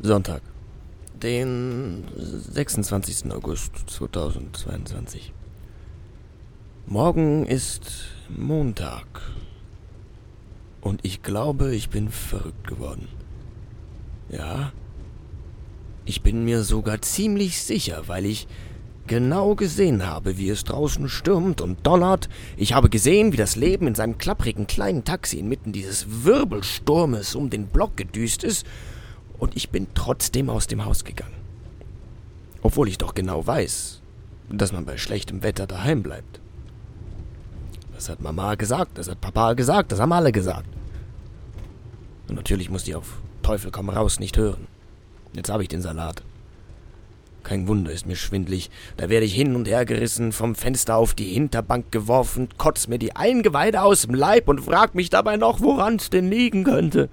[0.00, 0.42] Sonntag,
[1.20, 3.32] den 26.
[3.32, 5.32] August 2022.
[6.86, 9.06] Morgen ist Montag.
[10.80, 13.08] Und ich glaube, ich bin verrückt geworden.
[14.28, 14.72] Ja,
[16.04, 18.46] ich bin mir sogar ziemlich sicher, weil ich
[19.08, 22.28] genau gesehen habe, wie es draußen stürmt und donnert.
[22.56, 27.50] Ich habe gesehen, wie das Leben in seinem klapprigen kleinen Taxi inmitten dieses Wirbelsturmes um
[27.50, 28.64] den Block gedüst ist
[29.38, 31.34] und ich bin trotzdem aus dem Haus gegangen.
[32.62, 34.00] Obwohl ich doch genau weiß,
[34.50, 36.40] dass man bei schlechtem Wetter daheim bleibt.
[37.94, 40.68] Das hat Mama gesagt, das hat Papa gesagt, das haben alle gesagt.
[42.28, 44.66] Und natürlich muss die auf Teufel komm raus nicht hören.
[45.32, 46.22] Jetzt habe ich den Salat.
[47.44, 48.70] Kein Wunder ist mir schwindlig.
[48.98, 52.98] Da werde ich hin und her gerissen, vom Fenster auf die Hinterbank geworfen, kotz mir
[52.98, 57.08] die Eingeweide aus dem Leib und frag mich dabei noch, woran's denn liegen könnte.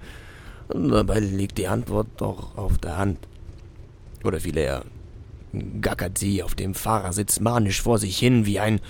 [0.68, 3.18] Dabei liegt die Antwort doch auf der Hand.
[4.24, 4.84] Oder vielmehr
[5.80, 8.80] gackert sie auf dem Fahrersitz manisch vor sich hin wie ein.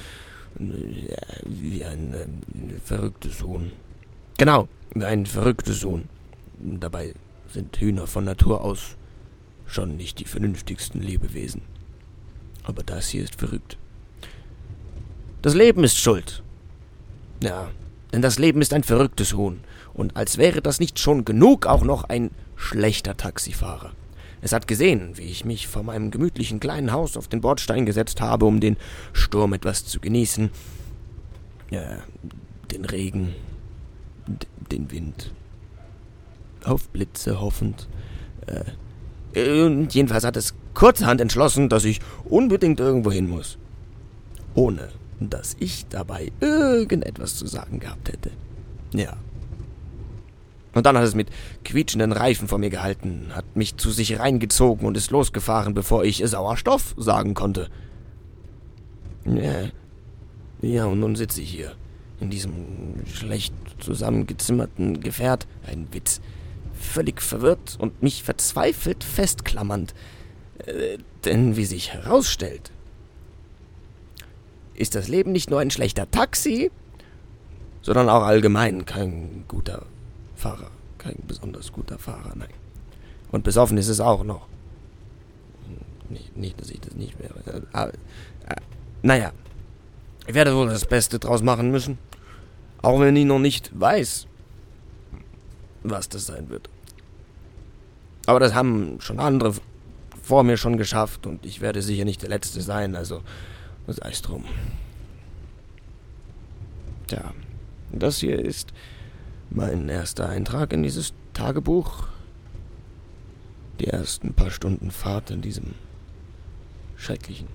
[0.59, 2.27] wie ein äh,
[2.83, 3.73] verrücktes Huhn.
[4.39, 6.09] Genau, ein verrücktes Huhn.
[6.59, 7.15] Dabei
[7.53, 8.97] sind Hühner von Natur aus
[9.67, 11.63] schon nicht die vernünftigsten Lebewesen.
[12.63, 13.77] Aber das hier ist verrückt.
[15.43, 16.43] Das Leben ist schuld.
[17.43, 17.71] Ja,
[18.13, 19.61] denn das Leben ist ein verrücktes Huhn
[19.97, 23.93] und als wäre das nicht schon genug, auch noch ein schlechter Taxifahrer.
[24.43, 28.21] Es hat gesehen, wie ich mich vor meinem gemütlichen kleinen Haus auf den Bordstein gesetzt
[28.21, 28.77] habe, um den
[29.15, 30.51] Sturm etwas zu genießen.
[31.71, 31.99] Ja,
[32.71, 33.35] den Regen,
[34.71, 35.33] den Wind.
[36.63, 37.89] Auf Blitze hoffend.
[39.35, 43.57] Äh, und jedenfalls hat es kurzerhand entschlossen, dass ich unbedingt irgendwo hin muss.
[44.55, 48.31] Ohne dass ich dabei irgendetwas zu sagen gehabt hätte.
[48.93, 49.17] Ja,
[50.77, 51.31] und dann hat es mit
[51.65, 56.23] quietschenden Reifen vor mir gehalten, hat mich zu sich reingezogen und ist losgefahren, bevor ich
[56.23, 57.71] Sauerstoff sagen konnte.
[60.61, 61.73] Ja, und nun sitze ich hier,
[62.21, 66.21] in diesem schlecht zusammengezimmerten Gefährt, ein Witz,
[66.79, 69.95] völlig verwirrt und mich verzweifelt festklammernd.
[70.67, 72.71] Äh, denn wie sich herausstellt,
[74.75, 76.71] ist das Leben nicht nur ein schlechter Taxi,
[77.81, 79.87] sondern auch allgemein kein guter
[80.37, 80.71] Fahrer.
[80.99, 82.49] Kein besonders guter Fahrer, nein.
[83.33, 84.47] Und besoffen ist es auch noch.
[86.09, 87.67] Nicht, nicht dass ich das nicht wäre.
[87.73, 88.57] Äh, äh,
[89.03, 89.33] naja,
[90.27, 91.99] ich werde wohl das Beste draus machen müssen.
[92.83, 94.27] Auch wenn ich noch nicht weiß,
[95.83, 96.69] was das sein wird.
[98.27, 99.55] Aber das haben schon andere
[100.23, 103.23] vor mir schon geschafft und ich werde sicher nicht der Letzte sein, also
[103.87, 104.45] sei es drum.
[107.07, 107.33] Tja,
[107.93, 108.73] das hier ist
[109.51, 112.09] mein erster Eintrag in dieses Tagebuch.
[113.81, 115.75] Die ersten paar Stunden Fahrt in diesem
[116.97, 117.49] schrecklichen,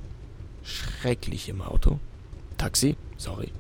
[0.63, 1.99] schrecklichen Auto.
[2.57, 3.51] Taxi, sorry.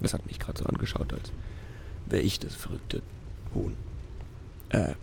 [0.00, 1.30] Das hat mich gerade so angeschaut, als
[2.06, 3.02] wäre ich das verrückte
[3.54, 3.76] Huhn.
[4.70, 4.94] Äh,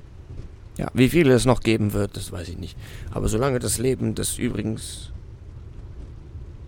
[0.77, 2.77] ja, wie viele es noch geben wird, das weiß ich nicht.
[3.11, 5.11] Aber solange das Leben, das übrigens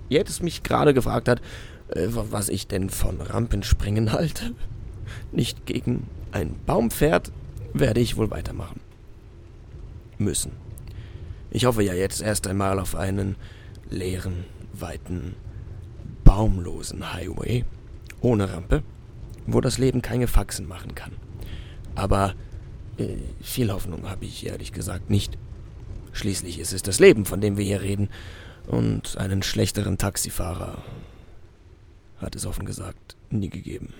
[0.10, 1.42] jetzt mich gerade gefragt hat,
[1.90, 4.54] äh, was ich denn von Rampenspringen halte,
[5.32, 7.32] nicht gegen einen Baum fährt,
[7.74, 8.80] werde ich wohl weitermachen.
[10.18, 10.52] Müssen.
[11.52, 13.36] Ich hoffe ja jetzt erst einmal auf einen
[13.90, 15.36] leeren, weiten,
[16.24, 17.66] baumlosen Highway
[18.22, 18.84] ohne Rampe,
[19.48, 21.14] wo das Leben keine Faxen machen kann.
[21.96, 22.36] Aber
[22.98, 25.38] äh, viel Hoffnung habe ich ehrlich gesagt nicht.
[26.12, 28.10] Schließlich ist es das Leben, von dem wir hier reden,
[28.68, 30.84] und einen schlechteren Taxifahrer
[32.18, 33.94] hat es offen gesagt nie gegeben.